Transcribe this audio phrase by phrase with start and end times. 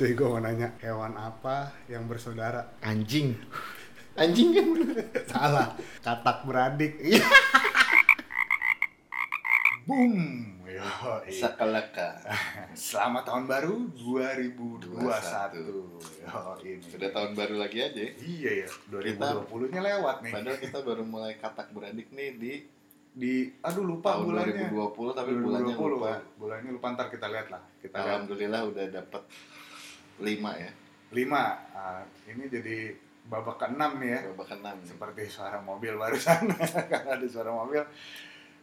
[0.00, 2.72] Cuy, gue mau nanya, hewan apa yang bersaudara?
[2.80, 3.36] Anjing.
[4.16, 4.72] Anjing kan
[5.28, 6.96] Salah, katak beradik.
[9.84, 10.16] Boom.
[10.64, 10.88] Yo,
[11.28, 12.16] Sakalaka.
[12.72, 15.04] Selamat tahun baru 2021.
[15.04, 15.84] Yo,
[16.64, 16.80] ini.
[16.80, 18.00] Sudah tahun baru lagi aja.
[18.00, 18.10] ya.
[18.24, 20.32] Iya ya, 2020-nya lewat nih.
[20.32, 22.52] Padahal kita baru mulai katak beradik nih di
[23.12, 24.72] Di aduh lupa tahun bulannya.
[24.72, 25.92] 2020 tapi bulannya 2020.
[25.92, 26.10] lupa.
[26.40, 27.60] Bulannya lupa ntar kita lihat lah.
[27.84, 29.22] Kita lihat Alhamdulillah udah dapat
[30.20, 30.70] 5 ya.
[31.10, 31.32] 5.
[31.72, 32.92] Ah, ini jadi
[33.26, 34.20] babak ke-6 nih ya.
[34.30, 36.44] Babak keenam seperti suara mobil barusan
[36.90, 37.82] karena ada suara mobil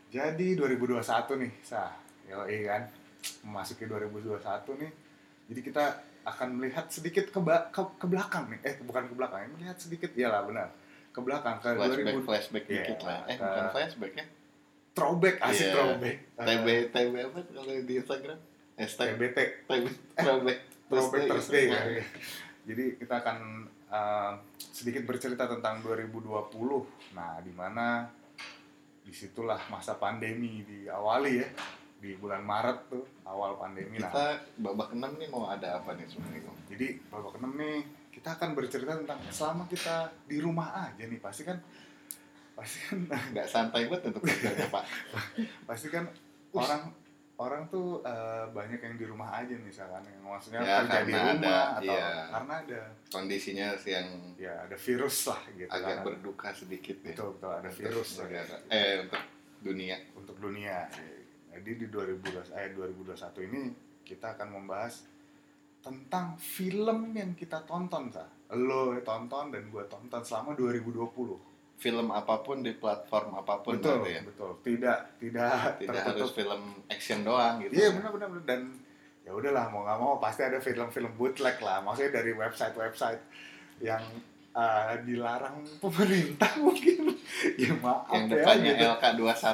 [0.07, 1.03] jadi 2021
[1.37, 1.91] nih sah
[2.25, 2.87] yoi kan
[3.43, 4.39] memasuki 2021
[4.79, 4.91] nih
[5.47, 5.83] jadi kita
[6.23, 10.43] akan melihat sedikit ke, ke, ke belakang nih eh bukan ke belakang melihat sedikit iyalah
[10.43, 10.71] benar
[11.11, 13.19] ke belakang ke Flashback 2000 flashback Iya, dikit lah.
[13.25, 14.25] Eh ke- bukan flashback ya.
[14.93, 15.73] throwback asik Iya.
[15.75, 18.39] throwback TB TB apa kalau di Instagram?
[18.75, 19.85] Hashtag TBT TB
[20.15, 21.71] throwback throwback Thursday.
[21.71, 22.03] Ya
[22.67, 23.37] jadi kita akan
[23.87, 26.27] uh, sedikit bercerita tentang 2020
[27.15, 28.11] nah di mana
[29.07, 31.47] di situlah masa pandemi diawali ya
[31.97, 34.25] di bulan Maret tuh awal pandemi nah Kita
[34.59, 36.51] babak keenam nih mau ada apa nih sebenarnya?
[36.69, 37.77] Jadi babak keenam nih
[38.11, 41.57] kita akan bercerita tentang selama kita di rumah aja nih pasti kan
[42.53, 42.99] pasti kan
[43.31, 44.83] Nggak santai banget untuk kerjanya Pak.
[45.63, 46.05] pasti kan
[46.51, 46.91] orang
[47.37, 51.37] orang tuh uh, banyak yang di rumah aja misalkan yang maksudnya Ya, kerja di rumah
[51.37, 52.09] ada, atau iya.
[52.33, 56.03] karena ada Kondisinya sih yang ya ada virus lah gitu agak kan.
[56.03, 57.13] berduka sedikit ya.
[57.13, 58.55] betul betul ada Untuk virus ya, negara.
[58.67, 59.21] Eh untuk
[59.57, 59.97] dunia.
[60.13, 60.77] untuk dunia
[61.53, 63.61] jadi di 2020 eh 2021 ini
[64.01, 64.93] kita akan membahas
[65.77, 72.41] tentang film yang kita tonton sa lo tonton dan gue tonton selama 2020 Film apa
[72.41, 74.21] pun di platform apa pun betul berarti ya.
[74.25, 77.73] betul tidak tidak, Tidak tertutup harus film action doang gitu.
[77.77, 78.43] iya benar benar benar.
[78.49, 78.61] dan
[79.21, 83.21] ya udahlah mau nggak mau pasti ada film-film bootleg lah maksudnya dari website-website
[83.77, 84.01] yang
[84.51, 87.13] eh, dilarang pemerintah mungkin
[87.61, 88.85] ya maaf Yang ya depannya gitu.
[88.97, 89.45] LK21.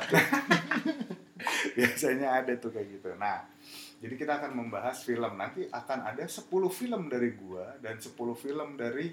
[1.75, 3.43] biasanya ada tuh kayak gitu nah
[3.99, 8.69] jadi kita akan membahas film nanti akan ada 10 film dari gua dan 10 film
[8.75, 9.11] dari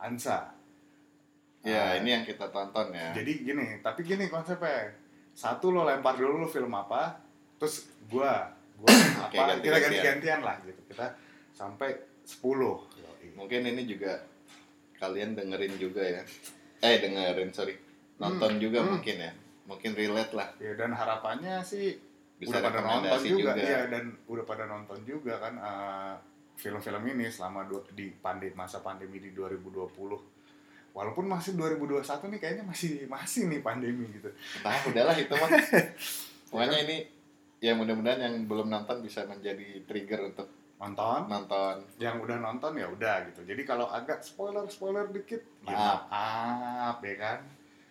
[0.00, 0.59] Ansa
[1.62, 3.12] ya, Ah, ini yang kita tonton ya.
[3.12, 4.92] jadi gini tapi gini konsepnya
[5.32, 7.20] satu lo lempar dulu lo film apa
[7.56, 8.88] terus gua gua
[9.24, 10.40] apa kita ganti-gantian.
[10.40, 11.06] lah gitu kita
[11.52, 11.92] sampai
[12.24, 12.46] 10
[13.30, 14.20] Mungkin ini juga
[14.94, 16.20] kalian dengerin juga ya.
[16.78, 17.72] Eh dengerin sorry.
[18.16, 18.90] Nonton Hmm, juga hmm.
[18.90, 19.32] mungkin ya.
[19.64, 20.48] Mungkin relate lah.
[20.56, 21.96] ya dan harapannya sih
[22.36, 23.60] Bisa udah pada nonton juga, juga.
[23.60, 26.14] iya dan udah pada nonton juga kan eh,
[26.54, 29.88] film-film ini selama du- di pandemi masa pandemi di 2020
[30.90, 35.50] walaupun masih 2021 nih kayaknya masih masih nih pandemi gitu Entah udahlah itu mah.
[36.46, 36.96] Pokoknya ini
[37.58, 41.76] ya mudah-mudahan yang belum nonton bisa menjadi trigger untuk nonton nonton.
[41.96, 46.08] yang udah nonton ya udah gitu jadi kalau agak spoiler spoiler dikit ya Maaf.
[46.08, 47.38] maaf ya kan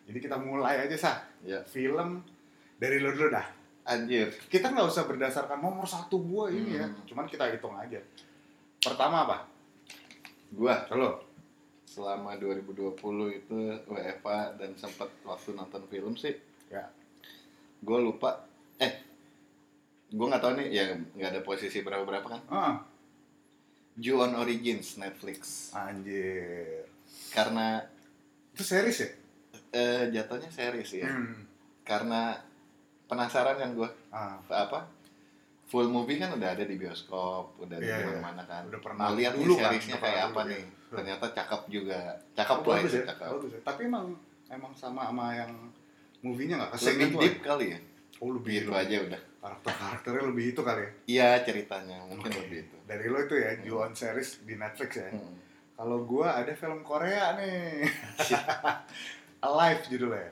[0.04, 2.26] jadi kita mulai aja sah Ya, film
[2.76, 3.46] dari lu dulu dah
[3.86, 4.34] anjir.
[4.50, 7.06] kita nggak usah berdasarkan nomor satu gua ini ya Hmm.
[7.06, 8.02] cuman kita hitung aja
[8.82, 9.38] pertama apa
[10.50, 11.29] Gua Halo.
[11.90, 12.94] Selama 2020
[13.36, 16.38] itu WFA dan sempat waktu nonton film sih
[16.70, 16.86] Ya.
[17.80, 18.46] gue lupa
[18.78, 18.94] eh
[20.08, 22.76] gue nggak tahu nih ya nggak ada posisi berapa berapa kan Ah,
[23.96, 26.86] Ju-on Origins Netflix anjir.
[27.30, 27.82] karena
[28.54, 29.10] Itu series ya?
[29.72, 31.42] eh, jatuhnya series ya Hmm.
[31.82, 32.38] karena
[33.04, 34.86] penasaran kan gue Ah, apa
[35.66, 38.20] full movie kan udah ada di bioskop udah Iya, di iya.
[38.20, 40.78] mana kan Udah pernah mau lihat nih dulu kan, seriesnya kayak apa dulu, nih iya.
[40.92, 42.00] Ternyata cakep juga
[42.34, 43.06] cakep lah bagus itu ya?
[43.08, 43.62] cakep Bagus ya.
[43.62, 44.06] Tapi emang
[44.48, 45.52] emang sama sama yang
[46.20, 47.80] movie-nya nggak ke sini lebih deep kali ya
[48.20, 50.92] Oh, lebih lebih- aja udah Karakter-karakternya lebih itu kali ya?
[51.08, 55.08] iya ceritanya mungkin lebih itu Dari lo itu ya, Ju on series di Netflix ya.
[55.10, 55.40] Hmm.
[55.72, 57.88] Kalau gua ada film Korea nih.
[59.42, 60.28] Alive judulnya.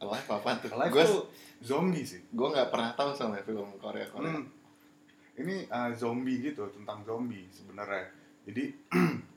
[0.00, 0.70] Alive apa tuh?
[0.72, 1.22] Alive tuh
[1.60, 2.18] zombie sih.
[2.26, 4.32] gue nggak pernah tahu sama film Korea Korea.
[4.32, 4.48] Hmm.
[5.36, 8.10] Ini uh, zombie gitu tentang zombie sebenarnya.
[8.42, 8.74] Jadi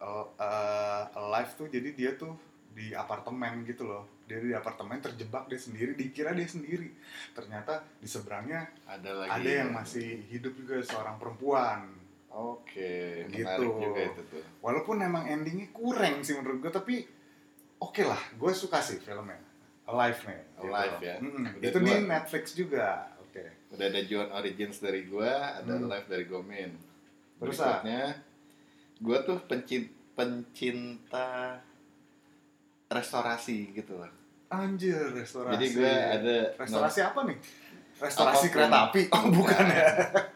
[0.00, 2.34] uh, uh, Alive tuh jadi dia tuh
[2.72, 4.06] di apartemen gitu loh.
[4.28, 6.92] Dia di apartemen terjebak dia sendiri, dikira dia sendiri.
[7.32, 9.30] Ternyata di seberangnya Ada lagi.
[9.34, 11.90] ada yang masih hidup juga seorang perempuan.
[12.28, 13.40] Oke, Gitu.
[13.42, 14.42] menarik juga itu tuh.
[14.60, 16.94] Walaupun emang endingnya kurang sih menurut gue, tapi
[17.78, 19.40] oke lah, gue suka sih filmnya.
[19.88, 20.40] Alive nih.
[20.60, 21.06] Alive gitu.
[21.08, 21.16] ya.
[21.18, 21.44] Mm-mm.
[21.58, 22.04] Udah Itu di dua.
[22.04, 22.86] Netflix juga.
[23.24, 23.42] Oke.
[23.72, 25.88] Udah ada John Origins dari gue, ada Hmm.
[25.88, 26.70] Live dari Gomin.
[27.40, 27.80] Terus, ah?
[27.80, 28.02] Berikutnya,
[28.98, 31.58] gue tuh pencin- pencinta
[32.88, 34.10] restorasi gitu loh.
[34.48, 35.54] Anjir, restorasi.
[35.54, 37.38] Jadi gue ada Restorasi apa nih?
[37.98, 38.54] Restorasi Apa pun.
[38.54, 39.02] kereta api?
[39.10, 39.84] Oh, bukan ya.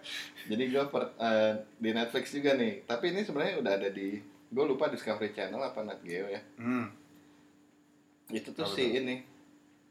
[0.50, 0.84] Jadi gue
[1.78, 2.84] di Netflix juga nih.
[2.84, 4.20] Tapi ini sebenarnya udah ada di
[4.52, 6.42] gue lupa Discovery Channel apa Nat Geo ya.
[6.58, 6.92] Hmm.
[8.28, 9.00] Itu tuh si tahu.
[9.00, 9.14] ini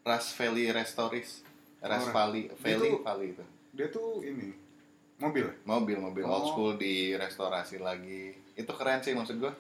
[0.02, 1.42] Ras Valley Restoris.
[1.80, 3.46] Ras Oh, Valley, Dia Valley, tuh- Valley itu.
[3.72, 4.54] Dia tuh ini
[5.22, 5.46] mobil.
[5.64, 6.50] Mobil-mobil old Oh.
[6.50, 8.34] school di restorasi lagi.
[8.54, 9.54] Itu keren sih maksud gue.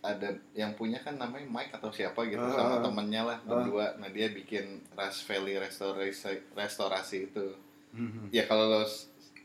[0.00, 2.82] Ada yang punya kan namanya Mike atau siapa gitu Ah, sama ah.
[2.82, 3.46] temennya lah Ah.
[3.46, 3.86] berdua.
[3.96, 7.52] Nah dia bikin Ras Valley restorasi restorasi itu.
[7.92, 8.32] Hmm.
[8.32, 8.82] Ya kalau lo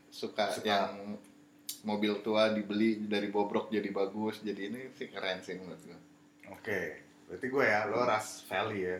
[0.08, 0.64] suka, Suka.
[0.64, 1.20] yang
[1.82, 6.00] mobil tua dibeli dari bobrok jadi bagus, jadi ini sih keren sih menurut gue.
[6.48, 6.80] Oke,
[7.28, 8.96] berarti gue ya, lo Ras Valley ya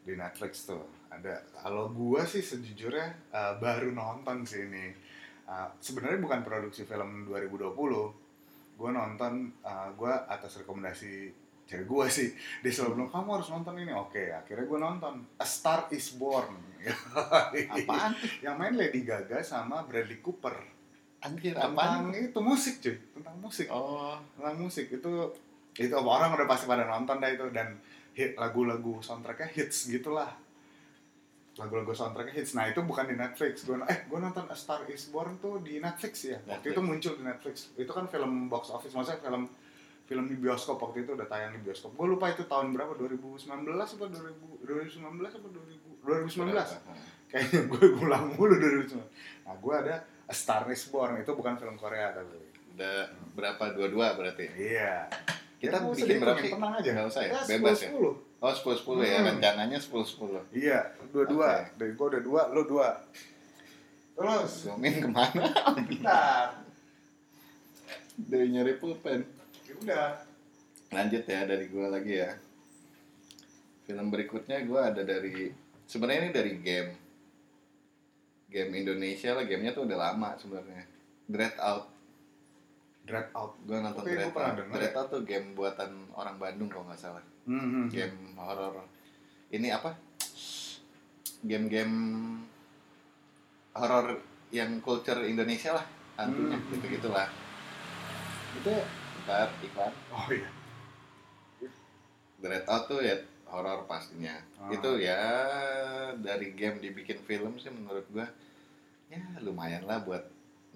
[0.00, 1.44] di Netflix tuh ada.
[1.52, 4.96] Kalau gue sih sejujurnya eh, baru nonton sih ini.
[5.46, 7.72] Eh, Sebenarnya bukan produksi film 2020.
[8.76, 9.48] Gue nonton,
[9.96, 11.30] gue atas rekomendasi
[11.64, 12.28] cewek gue sih.
[12.60, 13.90] Dia selalu bilang kamu harus nonton ini.
[13.90, 16.52] Oke, akhirnya gue nonton A Star Is Born.
[17.74, 18.12] Apaan?
[18.38, 20.54] Yang main Lady Gaga sama Bradley Cooper.
[21.16, 22.12] Anjir, Tentang apaan?
[22.12, 25.10] itu musik cuy, tentang musik Oh, tentang musik itu
[25.74, 27.72] itu orang udah pasti pada nonton dah itu dan
[28.12, 30.28] hit lagu-lagu soundtracknya hits gitulah
[31.56, 32.52] lagu-lagu soundtracknya hits.
[32.52, 33.64] Nah itu bukan di Netflix.
[33.64, 36.36] Gue eh gue nonton A Star Is Born tuh di Netflix ya.
[36.44, 36.72] Waktu Netflix.
[36.72, 37.56] itu muncul di Netflix.
[37.74, 39.48] Itu kan film box office maksudnya film
[40.04, 40.76] film di bioskop.
[40.76, 41.96] Waktu itu udah tayang di bioskop.
[41.96, 45.00] Gue lupa itu tahun berapa 2019 apa 2000 2019
[45.32, 49.02] apa 2000 2019 kayaknya gue ulang mulu 2019
[49.42, 49.94] nah gue ada
[50.26, 51.18] A Star Is Born.
[51.18, 52.36] Itu bukan film Korea tapi.
[52.76, 53.72] Udah berapa?
[53.72, 54.44] Dua-dua berarti.
[54.58, 55.08] iya.
[55.56, 56.90] Kita Ya, bikin berapa tenang aja.
[56.92, 57.32] Nggak usah ya?
[57.32, 57.88] Ya, Bebas ya?
[57.88, 58.25] 10, 10.
[58.36, 59.18] Oh, 10-10 ya?
[59.24, 59.28] Hmm.
[59.32, 60.52] Rencananya 10-10.
[60.52, 61.64] Iya, dua-dua.
[61.64, 61.80] Oke.
[61.80, 62.88] Dari gua udah dua, lo dua.
[64.16, 65.44] Terus, Zooming ke mana?
[65.76, 66.60] bentar.
[68.16, 69.24] Dari nyari pulpen.
[69.64, 70.08] Ya udah.
[70.92, 72.32] Lanjut ya dari gua lagi ya.
[73.88, 75.52] Film berikutnya gua ada dari
[75.88, 76.92] sebenarnya ini dari game.
[78.52, 80.84] Game Indonesia lah, gamenya tuh udah lama sebenarnya.
[81.28, 81.95] Dread Out.
[83.06, 83.54] Dread out.
[83.62, 84.58] Gua nonton Oke, Dread Out.
[84.74, 87.22] Dread Out tuh game buatan orang Bandung kalau nggak salah.
[87.46, 87.86] Hmm, hmm.
[87.94, 88.82] Game horor.
[89.54, 89.94] Ini apa?
[91.46, 91.94] Game-game
[93.78, 94.18] horor
[94.50, 95.86] yang culture Indonesia lah.
[96.18, 96.68] Hantunya Hmm.
[96.74, 97.30] gitu-gitulah.
[98.58, 98.74] Itu
[99.22, 99.94] ntar iklan.
[100.10, 100.50] Oh iya.
[102.42, 103.14] Dread Out tuh ya
[103.46, 104.34] horor pastinya.
[104.58, 104.74] Ah.
[104.74, 105.22] Itu ya
[106.18, 108.26] dari game dibikin film sih menurut gua
[109.06, 110.26] ya lumayan lah buat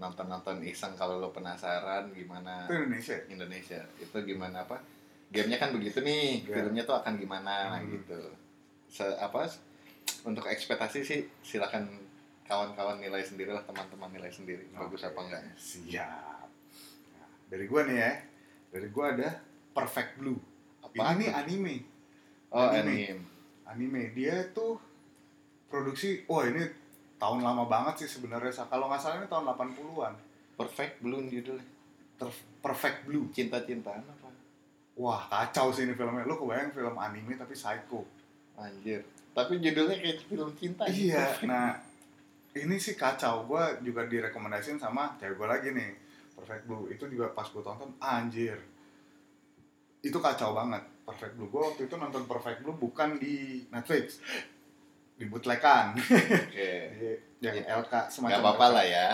[0.00, 3.16] nonton-nonton iseng kalau lo penasaran gimana Itu Indonesia.
[3.28, 3.80] Indonesia.
[3.96, 4.80] Itu gimana apa?
[5.28, 6.56] Gamenya kan begitu nih, Ya.
[6.56, 7.92] filmnya tuh akan gimana Hmm.
[7.92, 8.18] gitu.
[8.88, 9.46] Se apa
[10.24, 11.86] untuk ekspektasi sih silakan
[12.42, 15.42] kawan-kawan nilai sendiri lah teman-teman nilai sendiri bagus Oke, apa enggak.
[15.54, 16.48] Siap.
[17.12, 18.12] Nah, dari gua nih ya.
[18.70, 19.30] Dari gua ada
[19.70, 20.40] Perfect Blue.
[20.80, 21.76] Apaan Ini nih anime.
[22.50, 22.90] Oh, anime.
[23.06, 23.22] anime.
[23.64, 24.02] Anime.
[24.10, 24.82] Dia tuh
[25.70, 26.66] produksi, wah ini
[27.20, 28.64] tahun lama banget sih sebenarnya.
[28.66, 30.14] Kalau nggak salah ini tahun 80-an.
[30.56, 31.66] Perfect Blue judulnya.
[32.16, 33.28] Ter- Perfect Blue.
[33.28, 34.28] Cinta-cintaan apa?
[34.96, 36.24] Wah kacau sih ini filmnya.
[36.24, 38.08] Lo kebayang film anime tapi psycho.
[38.56, 39.04] Anjir.
[39.36, 40.88] Tapi judulnya kayak film cinta.
[40.88, 41.36] Iya.
[41.44, 41.76] Nah
[42.56, 43.44] ini sih kacau.
[43.44, 45.90] Gue juga direkomendasiin sama cewek gue lagi nih.
[46.40, 46.88] Perfect Blue.
[46.88, 48.56] Itu juga pas gue tonton anjir.
[50.00, 50.84] Itu kacau banget.
[51.04, 51.52] Perfect Blue.
[51.52, 54.20] Gue waktu itu nonton Perfect Blue bukan di Netflix.
[55.20, 55.92] Di bootlegan.
[56.48, 56.72] Oke.
[57.40, 57.76] yang Ya.
[57.76, 59.08] LK semacam Gak apa-apa lah ya.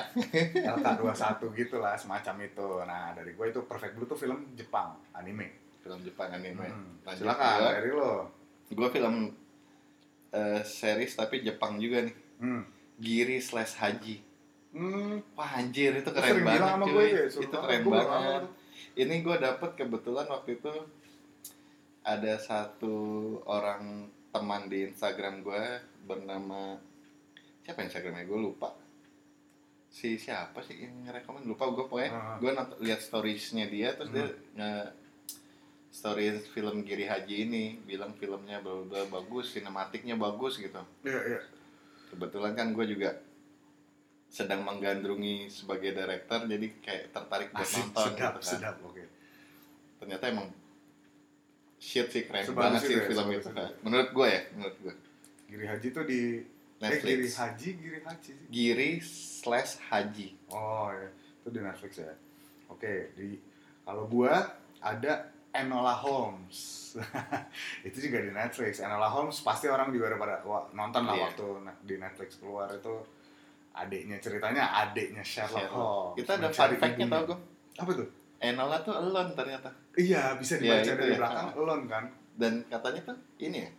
[0.55, 2.69] LK21 gitu lah semacam itu.
[2.83, 5.50] Nah dari gue itu Perfect Blue tuh film Jepang anime.
[5.78, 6.62] Film Jepang anime.
[6.62, 7.02] Hmm.
[7.02, 7.71] Lanjut Silakan gua.
[7.73, 8.12] dari lo.
[8.69, 9.14] Gue film
[10.31, 12.14] eh, series tapi Jepang juga nih.
[12.38, 12.62] Hmm.
[12.97, 14.16] Giri slash Haji.
[14.71, 16.92] Hmm, Wah anjir itu keren sering banget sama cuy.
[16.92, 18.11] gue ya, itu keren Gue banget.
[18.12, 18.42] nonton.
[18.95, 20.73] Ini gue dapet kebetulan waktu itu
[22.02, 22.97] ada satu
[23.45, 25.64] orang teman di Instagram gue
[26.07, 26.79] bernama
[27.61, 28.71] siapa Instagramnya gue lupa
[29.89, 32.37] si siapa sih yang ngerekomen lupa gue pokoknya Ah.
[32.37, 34.71] gue nonton lihat storiesnya dia terus dia nge
[35.91, 41.21] stories film Giri Haji ini bilang filmnya bla bla bla, bagus sinematiknya bagus gitu Iya,
[41.27, 41.41] iya.
[42.09, 43.17] kebetulan kan gue juga
[44.29, 48.43] sedang menggandrungi sebagai director jadi kayak tertarik buat Asik, nonton sedap, gitu kan.
[48.45, 49.05] sedap, oke.
[49.97, 50.49] ternyata emang
[51.79, 53.49] shit sih keren banget sih ya, film itu.
[53.51, 53.71] kan.
[53.81, 54.95] menurut gue ya menurut gue
[55.47, 56.21] Giri Haji tuh di
[56.76, 58.47] Eh, Netflix Giri Haji, Giri Haji sih.
[58.49, 61.09] Giri slash Haji Oh, ya.
[61.41, 62.12] Itu di Netflix ya.
[62.69, 63.41] Oke, di
[63.81, 64.45] kalau gua
[64.79, 66.93] ada Enola Holmes.
[67.87, 68.79] itu juga di Netflix.
[68.79, 71.25] Enola Holmes pasti orang juga udah pada wah, nonton lah Iya.
[71.26, 71.47] waktu
[71.83, 72.93] di Netflix keluar itu
[73.73, 75.73] adiknya ceritanya adiknya Sherlock, Sherlock.
[75.73, 76.17] Holmes.
[76.19, 77.38] kita ada fun fact-nya tau gue
[77.75, 78.09] Apa tuh?
[78.38, 81.19] Enola tuh elon ternyata Iya, bisa Iya, dibaca itu dari ya.
[81.19, 82.05] belakang elon kan.
[82.37, 83.71] dan katanya tuh ini ya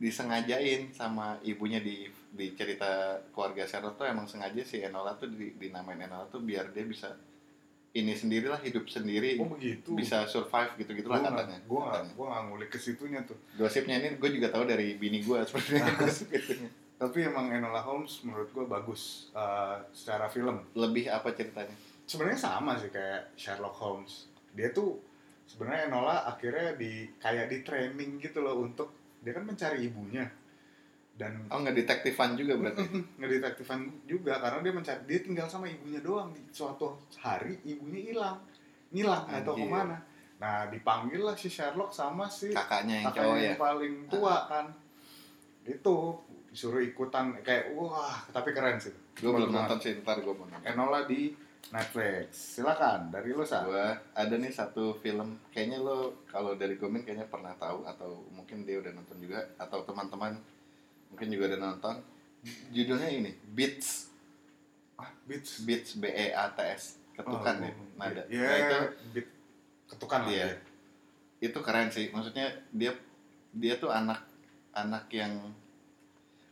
[0.00, 2.88] disengajain sama ibunya di di cerita
[3.30, 7.12] keluarga Sherlock tuh emang sengaja si Enola tuh di, dinamain Enola tuh biar dia bisa
[7.90, 9.92] ini sendirilah hidup sendiri oh begitu.
[9.92, 12.14] bisa survive gitu gitulah Gua nggak- katanya gua nggak katanya.
[12.14, 13.38] gua nggak ngulik ke situnya tuh.
[13.54, 16.70] Gosipnya ini gue juga tahu dari bini gue sebenarnya gosip itunya.
[16.96, 20.62] tapi emang Enola Holmes menurut gua bagus eh, secara film.
[20.72, 21.74] Lebih apa ceritanya?
[22.06, 24.30] Sebenarnya sama sih kayak Sherlock Holmes.
[24.54, 25.02] Dia tuh
[25.44, 30.24] sebenarnya Enola akhirnya di kayak di training gitu loh untuk dia kan mencari ibunya.
[31.20, 32.80] Dan oh nggak detektifan juga berarti?
[33.20, 36.32] Ngedetektifan juga karena dia mencari dia tinggal sama ibunya doang.
[36.32, 38.36] Di suatu hari ibunya hilang.
[38.88, 39.68] Ngilang nggak tahu Anjir.
[39.68, 39.96] ke mana.
[40.40, 43.44] Nah dipanggil lah si Sherlock sama si kakaknya yang kakaknya cowok ya?
[43.44, 44.66] yang paling tua kan.
[45.68, 45.96] Itu
[46.50, 48.96] disuruh ikutan kayak wah tapi keren sih.
[49.20, 50.64] Gue belum nonton sih ntar gue mau nonton.
[50.64, 51.36] Enola di
[51.68, 52.56] Netflix.
[52.56, 53.62] Silakan dari lo sa.
[53.62, 55.38] Gue ada nih satu film.
[55.52, 59.84] Kayaknya lo kalau dari Gomin kayaknya pernah tahu atau mungkin dia udah nonton juga atau
[59.84, 60.34] teman-teman
[61.12, 61.96] mungkin juga udah nonton.
[62.72, 64.08] Judulnya ini Beats.
[64.96, 65.62] Ah beats.
[65.62, 66.98] Beats B E A T S.
[67.14, 68.22] Ketukan Oh, ya nada.
[68.32, 68.78] ya nah itu
[69.12, 69.28] beat.
[69.86, 70.46] Ketukan Iya.
[70.48, 70.48] ya.
[71.40, 72.08] itu keren sih.
[72.10, 72.92] Maksudnya dia
[73.52, 74.24] dia tuh anak
[74.72, 75.32] anak yang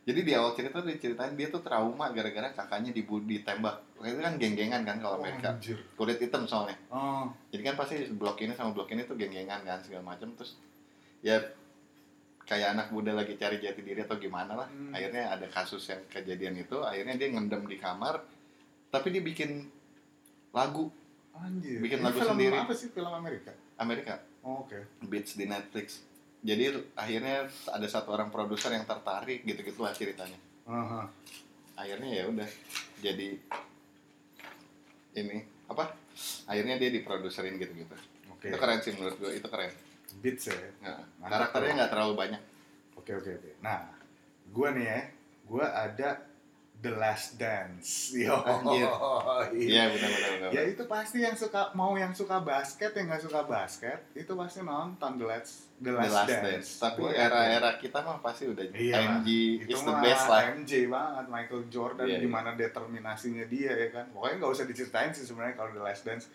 [0.08, 4.34] jadi di awal cerita tuh diceritain dia tuh trauma gara-gara kakaknya dibu ditembak itu kan
[4.34, 5.76] geng-gengan kan kalau Oh, Amerika anjir.
[5.94, 9.78] kulit hitam soalnya Oh, jadi kan pasti blok ini sama blok ini tuh geng-gengan kan
[9.78, 10.56] segala macam terus
[11.20, 11.36] ya
[12.40, 14.90] kayak anak muda lagi cari jati diri atau gimana lah Hmm.
[14.90, 18.24] akhirnya ada kasus yang kejadian itu akhirnya dia ngendem di kamar
[18.88, 19.68] tapi dia bikin
[20.50, 20.88] lagu
[21.34, 21.78] anjir.
[21.78, 22.56] Bikin Ini lagu film sendiri.
[22.56, 23.52] apa sih film Amerika?
[23.76, 24.80] Amerika Oh, Oke.
[25.04, 26.07] Beats di Netflix
[26.42, 31.08] jadi akhirnya ada satu orang produser yang tertarik gitu-gitu lah ceritanya Aha.
[31.74, 32.48] akhirnya ya udah
[33.02, 33.28] jadi
[35.18, 35.94] ini apa
[36.46, 37.94] akhirnya dia diproduserin gitu-gitu
[38.34, 38.54] Oke.
[38.54, 39.72] itu keren sih menurut gue itu keren
[40.18, 40.56] Beats ya.
[40.80, 42.42] Nah, Mantap karakternya nggak terlalu banyak
[43.08, 43.50] Oke oke oke.
[43.64, 43.88] Nah,
[44.52, 45.00] gua nih ya,
[45.48, 46.20] gua ada
[46.78, 47.90] The Last Dance.
[48.14, 48.38] Yo.
[48.38, 48.86] Anjir.
[49.52, 53.18] iya benar benar benar Ya itu pasti yang suka mau yang suka basket yang nggak
[53.20, 56.42] suka basket itu pasti nonton The Last The The Last, Last Dance.
[56.44, 56.68] Dance.
[56.78, 58.94] Tapi Gua era-era kita mah pasti udah Iya.
[59.12, 59.28] MG
[59.60, 60.40] itu is the mah best lah.
[60.52, 62.22] MJ banget Michael Jordan Iya, iya.
[62.22, 66.30] gimana determinasinya dia ya kan pokoknya nggak usah diceritain sih sebenarnya kalau The Last Dance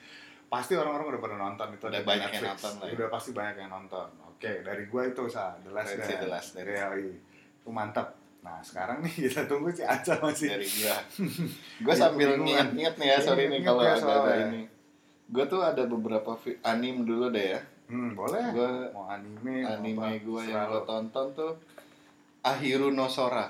[0.46, 2.52] pasti orang-orang udah pada nonton itu Udah banyak yang Netflix.
[2.60, 2.94] nonton lah ya.
[2.94, 6.50] udah pasti banyak yang nonton oke dari gua itu sa The Last Dance The Last
[6.54, 6.68] Dance.
[6.68, 7.16] Iya, iya.
[7.58, 8.08] itu mantap
[8.44, 10.98] nah sekarang nih kita tunggu si Aca masih dari gua.
[11.84, 12.76] gua sambil Kebingungan.
[12.76, 14.62] niat-niat nih ya, sorry nih kalau ya ada, ada ini.
[15.26, 17.62] Gua tuh ada beberapa anime dulu deh ya.
[17.86, 20.84] hmm, boleh Gua mau anime anime apa, gua yang gua lo.
[20.84, 21.54] tonton tuh
[22.42, 23.48] Ahiru no Sora.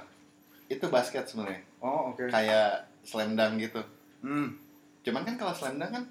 [0.65, 1.65] Itu basket sebenarnya.
[1.79, 3.81] oh oke Kayak slam dunk gitu.
[4.21, 4.47] hmm.
[5.01, 6.05] Cuman kan kalau slam dunk kan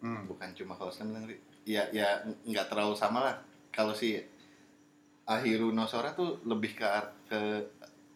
[0.00, 0.28] Hmm.
[0.28, 1.30] bukan cuma kalau slam dunk.
[1.30, 1.36] Ri.
[1.64, 2.04] Ya ya
[2.44, 3.36] nggak terlalu sama lah.
[3.70, 4.20] Kalau si
[5.24, 6.84] Ahiru no Sora tuh lebih ke
[7.28, 7.40] ke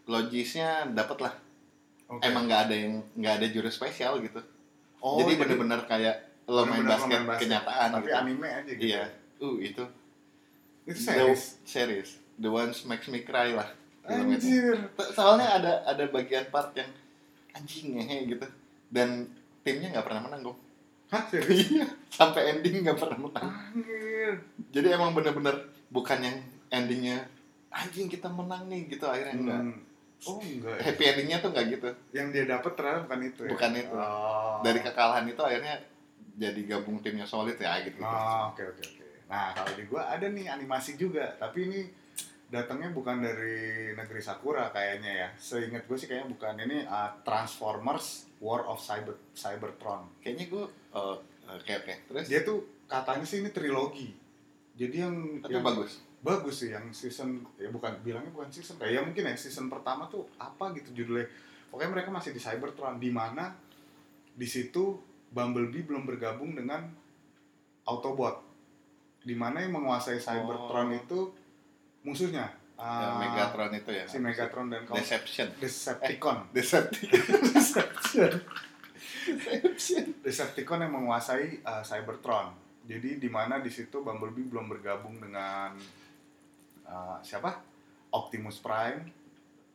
[0.04, 1.34] logisnya dapet lah.
[2.08, 2.24] Oke.
[2.24, 4.40] Emang nggak ada yang nggak ada jurus spesial gitu.
[4.98, 6.16] oh, jadi bener-bener kayak
[6.50, 7.40] lo main basket, main basket.
[7.46, 8.16] kenyataan tapi gitu.
[8.18, 9.04] anime aja gitu Iya.
[9.38, 9.84] Uh itu
[10.88, 12.10] itu The series series.
[12.40, 13.68] The Ones Makes Me Cry lah.
[14.08, 16.88] anjir Soalnya ada ada bagian part yang
[17.52, 18.46] anjing ngehe gitu.
[18.88, 19.28] Dan
[19.60, 20.58] timnya nggak pernah menang, Gong.
[21.12, 21.84] hah Iya.
[22.08, 23.46] Sampai ending nggak pernah menang.
[23.52, 24.32] anjir
[24.72, 25.56] Jadi emang bener-bener
[25.92, 26.36] bukan yang
[26.68, 27.24] endingnya
[27.68, 29.60] anjing kita menang nih gitu akhirnya enggak.
[29.60, 29.76] Hmm.
[30.26, 30.82] oh enggak ya?
[30.88, 31.88] Happy endingnya tuh nggak gitu.
[32.16, 33.94] yang dia dapat ternyata bukan itu ya Bukan itu.
[33.94, 34.58] oh.
[34.64, 35.74] Dari kekalahan itu akhirnya
[36.38, 37.98] jadi gabung timnya solid ya gitu.
[38.00, 39.06] Oke oke oke.
[39.28, 41.80] Nah, kalau di gua ada nih animasi juga, tapi ini
[42.48, 45.28] datangnya bukan dari negeri Sakura kayaknya ya.
[45.36, 50.08] Seingat gue sih kayaknya bukan ini uh, Transformers War of Cyber Cybertron.
[50.24, 50.64] Kayaknya gue
[50.96, 51.94] oh, oke oke.
[52.08, 54.08] Terus Dia tuh katanya sih ini trilogi.
[54.80, 56.00] Jadi yang tapi yang bagus.
[56.18, 60.06] Bagus sih yang season ya bukan bilangnya bukan season kayak ya mungkin ya season pertama
[60.06, 61.30] tuh apa gitu judulnya.
[61.68, 63.52] Pokoknya mereka masih di Cybertron di mana
[64.32, 64.98] di situ
[65.28, 66.88] Bumblebee belum bergabung dengan
[67.84, 68.40] Autobot.
[69.20, 70.98] Di mana yang menguasai Cybertron Oh.
[70.98, 71.18] itu
[72.02, 72.48] musuhnya.
[72.48, 74.06] Ya, Ah, Megatron itu ya.
[74.06, 75.50] si Megatron dan kaum Deception.
[75.58, 76.46] Decepticon.
[76.54, 77.40] Decepticon.
[77.58, 78.32] Deception.
[79.26, 80.04] Deception.
[80.22, 82.54] Decepticon yang menguasai uh, Cybertron.
[82.86, 85.74] Jadi di mana di situ Bumblebee belum bergabung dengan
[86.88, 87.60] uh, siapa?
[88.10, 89.04] Optimus Prime.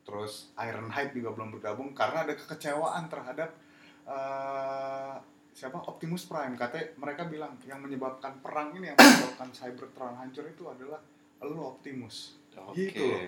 [0.04, 3.56] Terus Ironhide juga belum bergabung karena ada kekecewaan terhadap
[4.04, 5.16] uh,
[5.56, 5.80] siapa?
[5.88, 6.58] Optimus Prime.
[6.60, 11.00] Katanya mereka bilang yang menyebabkan perang ini yang menyebabkan Cybertron hancur itu adalah
[11.44, 12.36] lo Optimus.
[12.54, 12.92] Oke.
[12.92, 13.22] Gitu loh.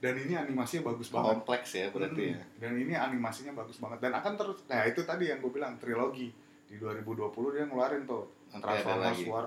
[0.00, 1.44] Dan ini animasinya bagus banget.
[1.44, 2.44] Kompleks ya berarti Hmm, ya.
[2.56, 4.58] Dan ini animasinya bagus banget dan akan terus.
[4.68, 6.32] Nah itu tadi yang gue bilang trilogi
[6.64, 9.20] di 2020 dia ngeluarin tuh Transformers.
[9.28, 9.46] War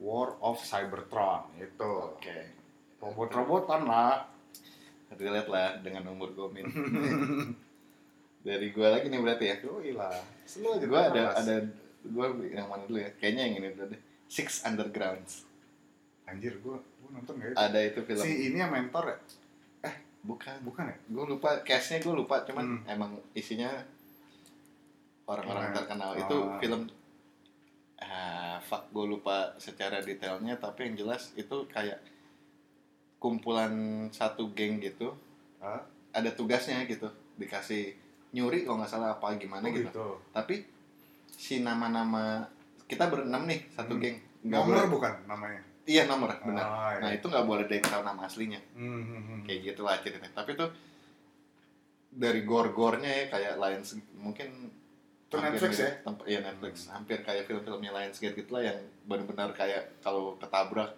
[0.00, 2.63] War of Cybertron itu Oke.
[2.98, 4.30] Robot-robotan lah.
[5.14, 6.66] relate lah dengan umur Gomin.
[8.46, 9.56] Dari gue lagi nih berarti ya.
[9.62, 10.10] Yoi lah.
[10.82, 11.54] Gue ada ada
[12.02, 13.08] gue yang mana dulu ya?
[13.16, 14.00] Kayaknya yang ini dulu deh.
[14.26, 15.46] Six Undergrounds.
[16.26, 17.68] Anjir, gua gua nonton gak ya?
[17.68, 18.20] Ada itu film.
[18.20, 19.16] Si ini yang mentor ya?
[20.24, 20.56] Bukan.
[20.64, 20.96] Bukan ya?
[21.06, 22.80] Gue lupa cast-nya gue lupa cuman Hmm.
[22.90, 23.70] emang isinya
[25.24, 26.10] orang-orang Oh, terkenal.
[26.10, 26.20] oh.
[26.20, 26.82] Itu film
[27.96, 31.96] ah fuck gue lupa secara detailnya tapi yang jelas itu kayak
[33.24, 33.72] kumpulan
[34.10, 35.16] satu geng gitu
[35.58, 35.80] Hah?
[36.12, 37.96] ada tugasnya gitu dikasih
[38.30, 39.88] nyuri kalau nggak salah apa gimana Oh, gitu.
[39.88, 40.06] gitu.
[40.30, 40.60] tapi
[41.30, 42.44] si nama-nama
[42.84, 44.02] kita berenam nih satu Hmm.
[44.02, 45.60] geng nggak Nomor boleh bukan namanya?
[45.84, 47.00] iya nomor benar Ah, iya.
[47.00, 49.40] nah itu nggak boleh ada yang tahu nama aslinya Hmm, hmm, hmm.
[49.42, 50.68] kayak gitu lah ceritanya tapi tuh
[52.10, 54.70] dari gore-gornya ya kayak Lions mungkin
[55.24, 55.90] Itu Netflix ya?
[56.00, 60.94] temp- iya Netflix hampir kayak film-filmnya Lionsgate gitu lah yang benar-benar kayak kalau ketabrak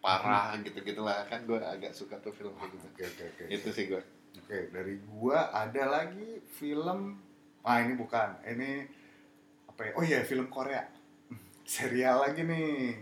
[0.00, 0.62] parah Hmm.
[0.62, 3.44] gitu gitulah kan gue agak suka tuh film kayak gitu Oke, oke, oke.
[3.48, 4.02] itu sih gue
[4.32, 7.18] Oke, dari gua ada lagi film
[7.60, 8.30] ah ini bukan.
[8.40, 8.86] Ini
[9.66, 9.92] apa ya?
[9.92, 10.86] Oh iya, film Korea.
[11.66, 12.94] Serial lagi nih.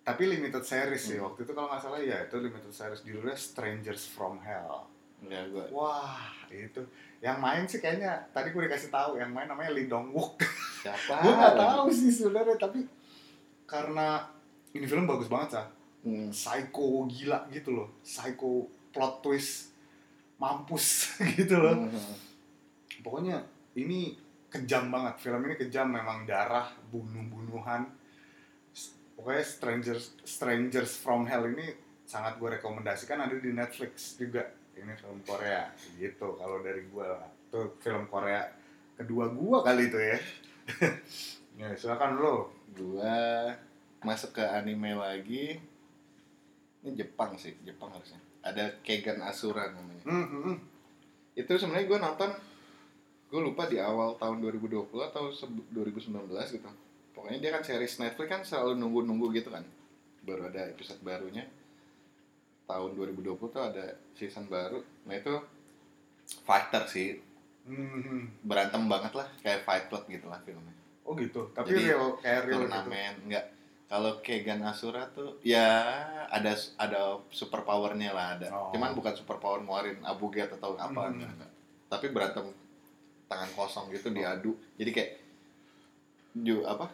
[0.00, 1.16] Tapi limited series sih.
[1.16, 1.26] Hmm.
[1.26, 4.90] Waktu itu kalau nggak salah ya itu limited series judulnya Strangers from Hell.
[5.22, 6.16] ya gue Wah,
[6.48, 6.80] itu
[7.18, 10.40] yang main sih kayaknya tadi gue dikasih tahu yang main namanya Lee Dong Wook.
[10.80, 12.88] siapa gue nggak tahu sih sebenarnya tapi
[13.64, 14.24] karena
[14.72, 15.66] ini film bagus banget sah
[16.00, 16.32] Hmm.
[16.32, 17.88] psycho gila gitu loh.
[18.00, 19.76] Psycho plot twist
[20.40, 21.76] mampus gitu loh.
[21.76, 22.14] Hmm.
[23.04, 23.44] pokoknya
[23.76, 24.16] ini
[24.48, 25.20] kejam banget.
[25.20, 27.86] Film ini kejam memang darah bunuh-bunuhan.
[29.16, 31.76] Pokoknya strangers strangers from hell ini
[32.08, 34.48] sangat gue rekomendasikan ada di Netflix juga.
[34.74, 35.68] Ini film Korea
[36.00, 37.28] gitu kalau dari gue lah.
[37.52, 38.60] Itu film Korea
[39.00, 40.18] kedua gua kali itu ya.
[41.60, 42.48] Ya silakan lo.
[42.72, 43.52] Gua
[44.00, 45.60] masuk ke anime lagi
[46.80, 48.20] ini Jepang sih Jepang harusnya.
[48.40, 50.04] Ada Kegan Asura namanya.
[50.08, 50.58] Hmm, hmm, hmm.
[51.38, 52.30] itu sebenarnya gue nonton
[53.30, 56.70] gue lupa di awal tahun 2020 atau sebe- 2019 gitu.
[57.14, 59.62] Pokoknya dia kan series Netflix kan selalu nunggu-nunggu gitu kan.
[60.24, 61.46] Baru ada episode barunya.
[62.66, 64.82] Tahun 2020 tuh ada season baru.
[65.06, 65.34] Nah itu
[66.42, 67.20] fighter sih.
[67.60, 68.22] Hmm, hmm.
[68.42, 70.74] berantem banget lah kayak Fight Club gitu lah filmnya.
[71.04, 72.72] Oh gitu, tapi Jadi, real kayak real gitu.
[72.72, 73.44] turnamen enggak
[73.90, 75.66] kalau Kegan Asura tuh ya
[76.24, 78.70] ada ada super powernya lah ada Oh.
[78.70, 81.18] cuman bukan super power ngeluarin abuget atau apa Hmm.
[81.18, 81.50] enggak,
[81.88, 82.46] tapi berantem
[83.26, 85.12] tangan kosong gitu diadu jadi kayak
[86.36, 86.86] ju apa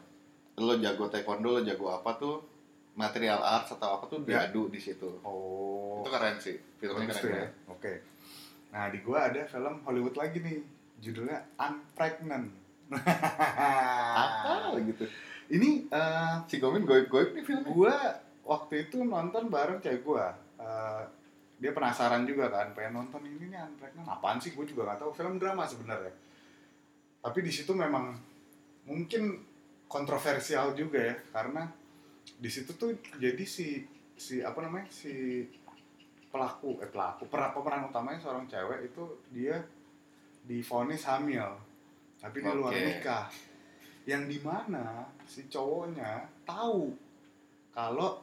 [0.57, 2.41] lo jago taekwondo lo jago apa tuh
[2.95, 4.49] material arts atau apa tuh Ya.
[4.49, 6.01] diadu di situ Oh.
[6.01, 7.47] itu keren sih filmnya keren tuh ya.
[7.69, 7.93] Oke.
[8.69, 10.61] Nah di gua ada film Hollywood lagi nih,
[10.99, 12.49] judulnya Unpregnant.
[14.17, 15.05] apa gitu
[15.47, 17.97] Ini eh, si Gomin goib-goib nih filmnya gua
[18.47, 20.35] waktu itu nonton bareng cewek gua.
[20.59, 21.03] Eh,
[21.57, 24.05] dia penasaran juga kan, pengen nonton ini nih Unpregnant.
[24.05, 24.53] Apaan sih?
[24.53, 25.11] Gue juga nggak tahu.
[25.17, 26.13] Film drama sebenarnya.
[27.25, 28.13] Tapi di situ memang
[28.85, 29.41] mungkin
[29.89, 31.65] kontroversial juga ya, karena
[32.37, 33.81] di situ tuh jadi si
[34.17, 35.45] si apa namanya si
[36.33, 39.57] pelaku eh pelaku peran pemeran utamanya seorang cewek itu dia
[40.45, 41.57] difonis hamil
[42.21, 42.83] tapi di luar Oke.
[42.83, 43.27] nikah
[44.07, 46.95] yang di mana si cowoknya tahu
[47.71, 48.23] kalau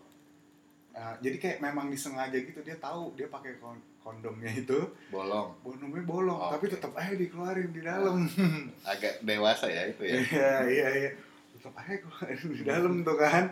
[0.89, 4.80] eh, jadi kayak memang disengaja gitu dia tahu dia pakai kon- kondomnya itu.
[5.08, 5.56] Bolong.
[5.60, 6.52] Kondomnya bolong Oke.
[6.56, 8.24] tapi tetap aja dikeluarin di dalam.
[8.91, 10.19] Agak dewasa ya itu ya?
[10.19, 11.12] Iya iya iya.
[11.56, 13.46] Tetap aja keluarin di dalam tuh kan.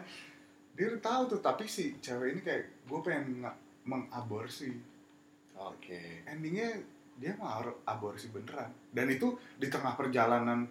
[0.76, 4.72] Dia udah tahu tuh tapi si cewek ini kayak gue pengen nge- mengaborsi.
[5.56, 6.24] Oke.
[6.24, 6.80] Endingnya
[7.16, 8.72] dia mau aborsi beneran.
[8.90, 10.68] Dan itu di tengah perjalanan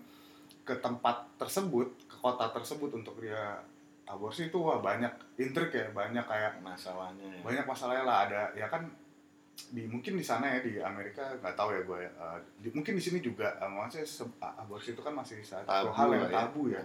[0.71, 3.59] ke tempat tersebut ke kota tersebut untuk dia
[4.07, 7.43] aborsi itu wah banyak intrik ya banyak kayak masalahnya ya.
[7.43, 8.87] banyak masalahnya lah ada ya kan
[9.71, 12.95] di mungkin di sana ya di Amerika nggak tahu ya gue ya eh, di- mungkin
[12.95, 16.33] di sini juga eh, maksudnya se- aborsi itu kan masih satu hal yang ya.
[16.33, 16.83] tabu ya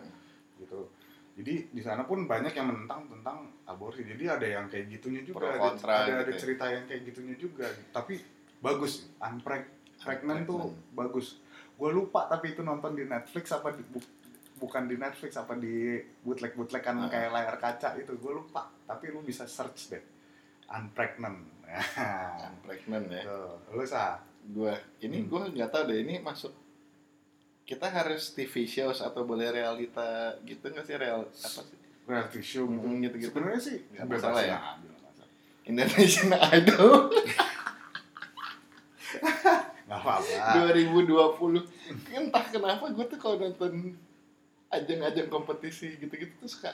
[0.57, 0.89] gitu
[1.35, 5.45] jadi di sana pun banyak yang menentang tentang aborsi jadi ada yang kayak gitunya juga
[5.45, 6.39] Pro ada, kontra ada, gitu ada ya.
[6.41, 8.17] cerita yang kayak gitunya juga tapi
[8.59, 9.63] bagus unpreg
[9.95, 10.93] pregnant tuh Unpregnant.
[10.93, 11.27] bagus
[11.75, 14.11] gue lupa tapi itu nonton di Netflix apa di, bu-
[14.55, 17.07] bukan di Netflix apa di bootleg bootleg kan Ah.
[17.07, 20.03] kayak layar kaca itu gue lupa tapi lu bisa search deh
[20.67, 21.43] unpregnant
[22.39, 25.27] I'm pregnant ya Tuh, lu sah gue ini Hmm.
[25.27, 26.53] gue nggak tahu deh ini masuk
[27.63, 30.05] kita harus TV shows atau boleh realita
[30.41, 33.29] gitu nggak sih real apa sih reality show gitu gitu-gitu.
[33.31, 34.57] sebenarnya sih Nggak masalah ya?
[34.61, 35.27] masalah.
[35.65, 37.09] Indonesian Idol
[40.05, 41.65] apa-apa 2020
[42.13, 43.97] entah kenapa gue tuh kalau nonton
[44.67, 46.71] ajang-ajang kompetisi gitu-gitu tuh suka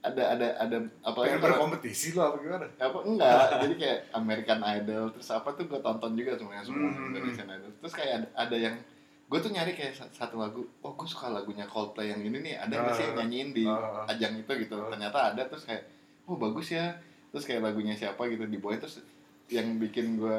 [0.00, 2.66] ada ada ada apalagi Pengen berkompetisi lo apa gimana?
[2.74, 7.08] apa enggak jadi kayak American Idol terus apa tuh gue tonton juga semuanya semua Hmm.
[7.10, 8.76] Indonesian Idol terus kayak ada, ada yang
[9.24, 12.54] gue tuh nyari kayak sa- satu lagu oh gue suka lagunya Coldplay yang ini nih
[12.58, 13.18] ada nggak sih yang Ah.
[13.18, 14.04] nyanyiin di Ah.
[14.06, 14.88] ajang itu gitu Ah.
[14.88, 15.88] ternyata ada terus kayak
[16.24, 16.92] oh bagus ya
[17.30, 19.00] terus kayak lagunya siapa gitu dibawain terus
[19.46, 20.36] yang bikin gue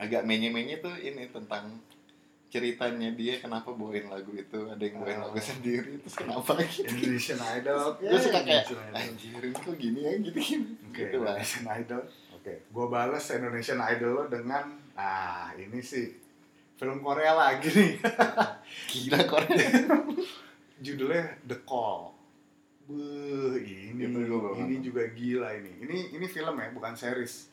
[0.00, 1.76] agak menye-menye tuh ini tentang
[2.50, 7.38] ceritanya dia kenapa bawain lagu itu ada yang bawain lagu sendiri terus kenapa gitu Indonesian
[7.38, 7.94] Idol.
[8.02, 8.98] gue suka kayak Indonesian Idol.
[8.98, 12.02] anjir ini kok gini ya gitu gini Oke, gitu lah Indonesian Idol.
[12.34, 14.64] Oke, gua balas Indonesian Idol lo dengan
[14.98, 16.10] ah ini sih
[16.74, 17.92] film Korea lagi nih.
[18.90, 19.68] gila Korea
[20.84, 22.16] Judulnya The Call.
[22.88, 25.84] Beuh, ini ini juga gila ini.
[25.86, 27.52] Ini ini film ya, bukan series.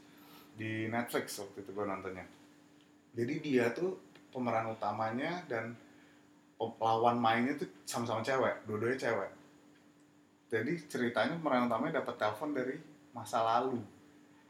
[0.58, 2.37] Di Netflix waktu itu gua nontonnya.
[3.14, 3.96] Jadi dia tuh
[4.34, 5.78] pemeran utamanya dan
[6.58, 9.32] lawan mainnya tuh sama-sama cewek, dua-duanya cewek.
[10.48, 12.76] Jadi ceritanya pemeran utamanya dapat telepon dari
[13.12, 13.82] masa lalu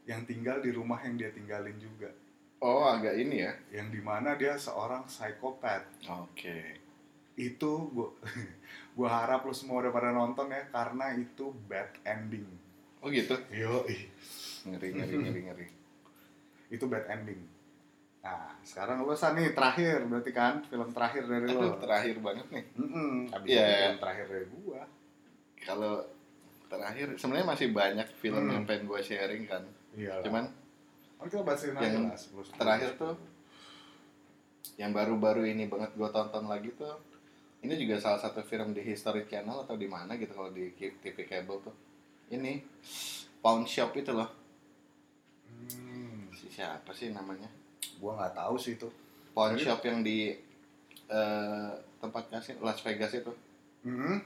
[0.08, 2.08] yang tinggal di rumah yang dia tinggalin juga,
[2.64, 5.84] oh agak ini ya yang di mana dia seorang psikopat.
[6.08, 6.60] oke
[7.38, 8.10] Itu gua
[8.96, 12.48] gua harap lu semua udah pada nonton ya karena itu bad ending.
[12.98, 13.86] oh gitu Yo,
[14.66, 15.66] ngeri ngeri ngeri ngeri
[16.74, 17.40] itu bad ending.
[18.28, 21.80] Nah, sekarang lu San nih terakhir berarti kan film terakhir dari Aduh, lo.
[21.80, 23.64] terakhir banget nih Mm Abis Iya.
[23.64, 24.82] itu film terakhir dari gua.
[25.58, 25.94] kalau
[26.66, 28.52] terakhir sebenarnya masih banyak film Hmm.
[28.52, 29.64] yang pengen gue sharing kan
[29.94, 30.20] Iya.
[30.20, 30.44] cuman
[31.16, 33.16] Oh, kita bahasin aja yang sebelum terakhir tuh
[34.76, 36.94] yang baru-baru ini banget gue tonton lagi tuh
[37.58, 41.24] ini juga salah satu film di History Channel atau di mana gitu kalau di TV
[41.24, 41.74] cable tuh
[42.28, 42.62] ini
[43.38, 44.30] Pawn Shop itu loh
[45.48, 47.48] Hmm, si siapa sih namanya
[47.96, 48.88] gua nggak tahu sih itu.
[49.30, 50.34] Pawn Jadi- Shop yang di
[51.06, 53.32] eh, tempat kasih Las Vegas itu
[53.80, 54.18] Hmm.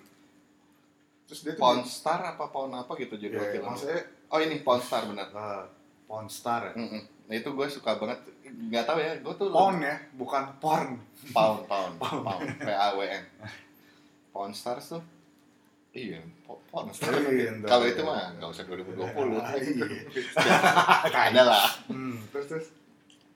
[1.24, 4.38] Terus dia tuh Pawn Star apa Pawn apa gitu Iya, judul iya, film maksudnya oh
[4.38, 5.64] ini Pawn Star benar uh,
[6.04, 6.74] Pawn Star ya.
[6.74, 7.02] Mm-mm.
[7.22, 11.00] Nah itu gue suka banget, nggak tahu ya, gue tuh Pawn ya, bukan porn.
[11.30, 13.24] pound, pound, pound, P A W N,
[14.30, 15.02] pound stars tuh,
[15.92, 16.18] iya,
[16.66, 17.14] pound stars.
[17.22, 17.68] Iya, entar.
[17.70, 19.86] Kalau itu mah nggak usah 2020, Ah, iya.
[21.30, 21.66] ada lah.
[21.86, 22.66] Hmm, terus terus.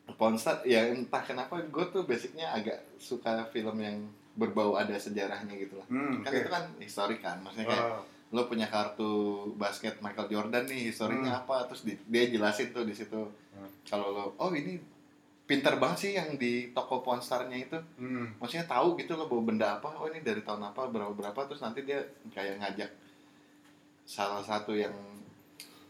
[0.08, 3.98] Pound star, ya entah kenapa gue tuh basicnya agak suka film yang
[4.32, 5.86] berbau ada sejarahnya gitu lah.
[5.86, 6.38] Hmm, Kan oke.
[6.38, 9.10] itu kan historik kan, maksudnya kayak Oh, lo punya kartu
[9.54, 13.70] basket Michael Jordan nih historinya apa terus di- dia jelasin tuh di situ Hmm.
[13.82, 14.76] kalau lo oh ini
[15.42, 18.36] pinter banget sih yang di toko Ponstarnya itu hmm.
[18.36, 21.62] maksudnya tahu gitu lo bawa benda apa oh ini dari tahun apa berapa berapa terus
[21.62, 22.90] nanti dia kayak ngajak
[24.04, 24.92] salah satu yang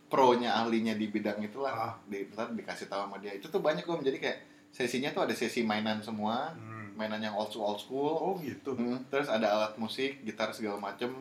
[0.07, 1.95] pro-nya ahlinya di bidang itulah Ah.
[2.07, 4.38] di dikasih tahu sama dia itu tuh banyak gue jadi kayak
[4.71, 6.95] sesinya tuh ada sesi mainan semua Hmm.
[6.95, 8.73] mainan yang old school old school Oh gitu.
[8.73, 11.12] Hmm, terus ada alat musik, gitar segala macem,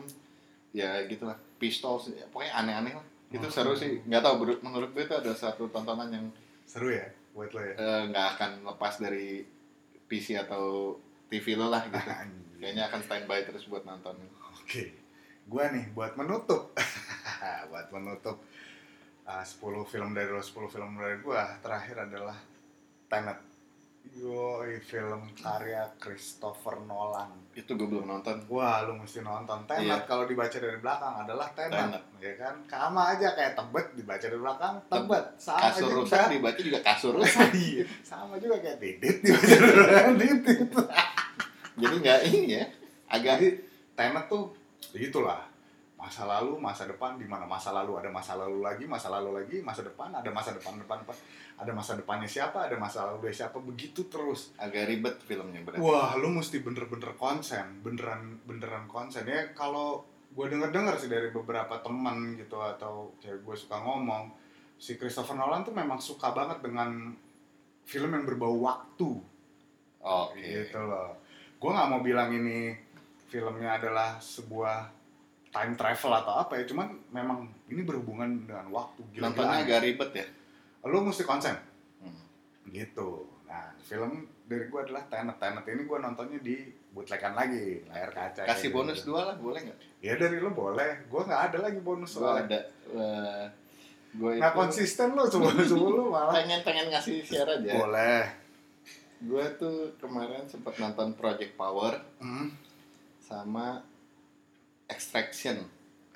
[0.70, 3.06] ya gitulah, pistols, ya, pokoknya aneh-aneh lah.
[3.28, 3.50] Itu Oh.
[3.50, 6.26] seru sih, nggak tahu menurut, menurut gue itu ada satu tontonan yang
[6.64, 7.74] Seru ya buat lo ya.
[7.74, 9.44] eh, nggak akan lepas dari
[10.04, 10.96] PC atau
[11.26, 11.92] TV lo lah gitu.
[12.60, 14.16] Kayaknya akan standby terus buat nonton.
[14.56, 14.94] Oke,
[15.44, 16.72] gua nih buat menutup,
[17.70, 18.40] buat menutup
[19.26, 21.58] uh, 10 film dari lo, 10 film dari gua.
[21.58, 22.38] Terakhir adalah
[23.06, 23.38] Tenet.
[24.06, 27.26] Yoi, film karya Christopher Nolan.
[27.52, 28.38] Itu gue belum nonton.
[28.48, 29.66] Wah, lu mesti nonton.
[29.66, 30.06] Tenet Iya.
[30.06, 32.02] kalau dibaca dari belakang adalah Tenet, Tenet.
[32.16, 32.54] ya kan?
[32.64, 35.24] Sama aja kayak tebet dibaca dari belakang, tebet.
[35.36, 35.96] Sama Kasur juga.
[36.00, 37.50] rusak dibaca juga kasur rusak.
[37.52, 40.58] Iya, sama juga kayak Didit dibaca dari belakang Didit.
[41.76, 42.64] Jadi nggak ini ya,
[43.10, 43.48] agak Jadi
[43.92, 44.44] Tenet tuh
[44.94, 45.40] itulah
[46.06, 49.58] masa lalu, masa depan di mana masa lalu ada masa lalu lagi, masa lalu lagi,
[49.58, 51.16] masa depan ada masa depan depan depan
[51.58, 54.54] ada masa depannya siapa, ada masa lalu dia siapa begitu terus.
[54.54, 55.82] agak ribet filmnya berarti.
[55.82, 59.50] Wah, lu mesti bener-bener konsen, beneran beneran konsen ya.
[59.50, 64.30] Kalau gue denger-dengar sih dari beberapa teman gitu atau cewek gue suka ngomong,
[64.78, 67.10] si Christopher Nolan tuh memang suka banget dengan
[67.86, 69.10] film yang berbau waktu
[70.02, 70.38] Oke.
[70.38, 72.76] gitu loh gue nggak mau bilang ini
[73.32, 74.92] filmnya adalah sebuah
[75.56, 80.10] time travel atau apa ya cuman memang ini berhubungan dengan waktu gila Nontonnya agak ribet
[80.14, 80.26] ya.
[80.84, 81.56] lo mesti konsen
[81.96, 82.20] Hmm.
[82.68, 86.56] gitu nah film dari gue adalah Tenet Tenet ini gue nontonnya di
[86.88, 88.76] bootlegan lagi layar kaca Kasih gitu.
[88.76, 89.78] bonus dua lah, boleh nggak?
[89.98, 92.60] ya dari lo boleh gue nggak ada lagi bonus Gue ada.
[92.90, 93.44] eh,
[94.12, 97.72] gue nggak konsisten lo coba coba lo malah pengen pengen ngasih share aja.
[97.72, 98.22] boleh
[99.18, 102.52] Gue tuh kemarin sempat nonton Project Power hmm.
[103.18, 103.80] sama
[105.06, 105.56] Extraction.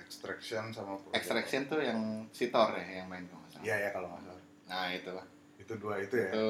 [0.00, 1.98] extraction sama Extraction tuh yang
[2.28, 3.62] si Thor ya yang main kalau nggak salah.
[3.62, 5.26] iya ya kalau nggak salah Nah itu lah.
[5.56, 6.46] itu dua itu ya Itu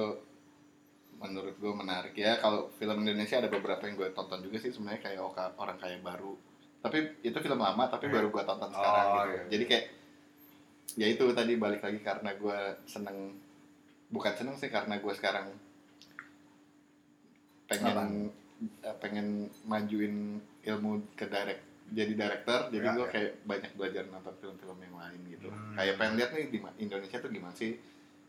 [1.14, 2.32] menurut gue menarik ya.
[2.36, 5.20] Kalau film Indonesia ada beberapa yang gue tonton juga sih sebenarnya kayak
[5.54, 6.32] orang kaya baru.
[6.80, 8.14] tapi itu film lama tapi Iya.
[8.16, 9.42] baru gua tonton sekarang Oh, gitu iya.
[9.50, 9.84] jadi kayak
[10.96, 13.36] ya itu tadi balik lagi karena gua seneng
[14.08, 15.52] bukan seneng sih karena gua sekarang
[17.68, 18.32] pengen
[18.80, 19.28] eh, pengen
[19.62, 23.10] majuin ilmu ke direct jadi director jadi Ya, gua ya.
[23.10, 25.74] kayak banyak belajar nonton film-film yang lain gitu Hmm.
[25.74, 27.74] kayak pengen lihat nih di Indonesia tuh gimana sih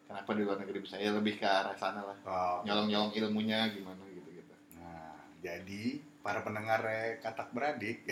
[0.03, 4.01] kenapa di luar negeri bisa ya lebih ke arah sana lah Oh, nyolong-nyolong ilmunya gimana
[4.07, 5.83] gitu gitu Nah, jadi
[6.19, 6.81] para pendengar
[7.17, 8.03] katak beradik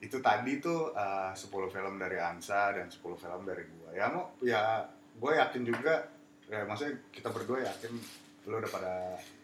[0.00, 3.88] itu tadi tuh eh, 10 film dari Ansa dan 10 film dari gua.
[3.90, 6.04] Ya mau ya gue yakin juga
[6.44, 7.92] ya maksudnya kita berdua yakin
[8.44, 8.92] lo udah pada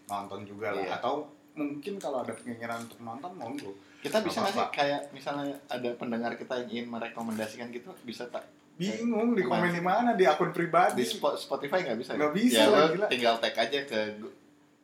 [0.07, 0.93] nonton juga lah Iya.
[0.99, 3.73] atau mungkin kalau ada keinginan untuk nonton monggo.
[4.01, 8.47] kita bisa nggak sih kayak misalnya ada pendengar kita yang ingin merekomendasikan gitu bisa tak
[8.75, 10.97] Bingung di komen di mana di akun pribadi.
[10.97, 12.35] di Spo- Spotify nggak bisa Nggak ya?
[12.35, 13.07] bisa ya lah, gila.
[13.07, 13.99] tinggal tag aja ke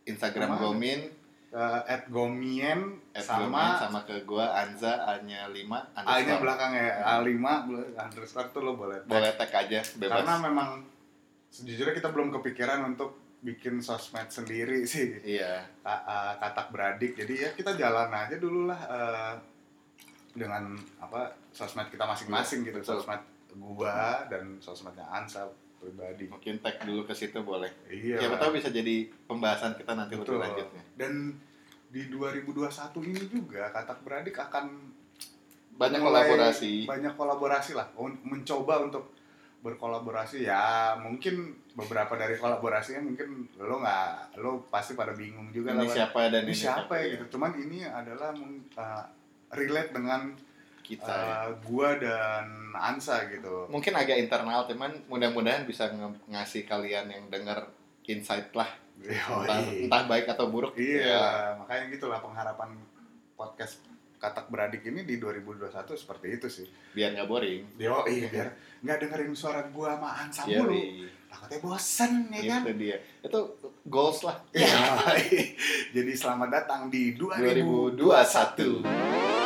[0.05, 0.63] Instagram Ke mana?
[0.63, 1.01] Gomin
[1.49, 5.65] Eh, at Gomien at sama sama ke gua Anza A-nya 5
[5.97, 7.41] A-nya belakang ya A5
[7.97, 9.09] underscore tuh lo boleh tag.
[9.09, 10.85] boleh tag aja bebas karena memang
[11.49, 15.21] sejujurnya kita belum kepikiran untuk bikin sosmed sendiri sih.
[15.23, 15.65] Iya.
[15.85, 17.17] Eh, katak beradik.
[17.17, 19.35] Jadi ya kita jalan aja dulu lah eh,
[20.37, 22.79] dengan apa sosmed kita masing-masing gitu.
[22.81, 23.01] Betul.
[23.01, 23.23] sosmed
[23.57, 25.49] gua dan sosmednya Ansa
[25.81, 26.29] pribadi.
[26.29, 27.73] Mungkin tag dulu ke situ boleh.
[27.89, 28.21] Iya.
[28.21, 30.37] Siapa tahu bisa jadi pembahasan kita nanti Betul.
[30.37, 30.83] lebih lanjutnya.
[30.97, 31.13] Dan
[31.89, 34.93] di 2021 ini juga katak beradik akan
[35.77, 36.89] banyak kolaborasi.
[36.89, 37.89] banyak kolaborasi lah.
[38.01, 39.17] Mencoba untuk
[39.65, 45.85] berkolaborasi ya mungkin beberapa dari kolaborasinya mungkin lo nggak lo pasti pada bingung juga ini
[45.85, 47.37] lah siapa dan ini siapa ya gitu.
[47.37, 48.33] Cuman ini adalah
[48.79, 49.05] uh,
[49.53, 50.33] relate dengan
[50.87, 51.35] kita ya.
[51.35, 53.67] uh, gua dan Ansa gitu.
[53.69, 57.69] Mungkin agak internal teman mudah-mudahan bisa nge- ngasih kalian yang dengar
[58.07, 58.71] insight lah.
[58.97, 60.73] Entah, entah baik atau buruk.
[60.79, 61.27] Iya ya.
[61.61, 62.73] makanya gitulah pengharapan
[63.37, 63.85] podcast
[64.27, 68.49] katak beradik ini di 2021 seperti itu sih biar nggak boring yo iya biar
[68.83, 71.07] nggak dengerin suara gua sama Ansa Iya, mulu iya.
[71.31, 73.41] takutnya bosen ya kan itu dia itu
[73.87, 74.75] goals lah Iya.
[75.95, 79.46] Jadi selamat datang di 2021 2021.